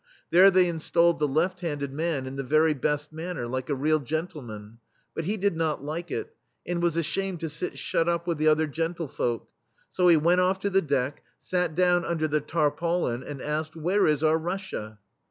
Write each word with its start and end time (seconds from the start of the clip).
There 0.31 0.49
they 0.49 0.67
installed 0.67 1.19
the 1.19 1.27
left 1.27 1.61
handed 1.61 1.93
man 1.93 2.25
in 2.25 2.35
the 2.35 2.41
very 2.41 2.73
best 2.73 3.13
manner, 3.13 3.45
like 3.47 3.69
a 3.69 3.75
real 3.75 3.99
gentleman; 3.99 4.79
but 5.13 5.25
he 5.25 5.37
did 5.37 5.55
not 5.55 5.83
like 5.83 6.09
it, 6.09 6.35
and 6.65 6.81
was 6.81 6.97
ashamed 6.97 7.39
to 7.41 7.49
sit 7.49 7.77
shut 7.77 8.09
up 8.09 8.25
with 8.25 8.39
the 8.39 8.47
other 8.47 8.65
gentle 8.65 9.07
folk; 9.07 9.47
so 9.91 10.07
he 10.07 10.17
went 10.17 10.41
off 10.41 10.59
to 10.61 10.71
the 10.71 10.81
deck, 10.81 11.21
sat 11.39 11.75
down 11.75 12.03
under 12.03 12.27
the 12.27 12.41
tarpaulin, 12.41 13.21
and 13.21 13.43
asked: 13.43 13.75
"Where 13.75 14.07
is 14.07 14.23
our 14.23 14.39
Russia?" 14.39 14.97